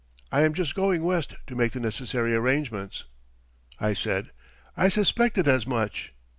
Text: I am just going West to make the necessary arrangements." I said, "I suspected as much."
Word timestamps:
I 0.31 0.41
am 0.41 0.55
just 0.55 0.73
going 0.73 1.03
West 1.03 1.35
to 1.45 1.55
make 1.55 1.73
the 1.73 1.79
necessary 1.79 2.33
arrangements." 2.33 3.03
I 3.79 3.93
said, 3.93 4.31
"I 4.75 4.89
suspected 4.89 5.47
as 5.47 5.67
much." 5.67 6.11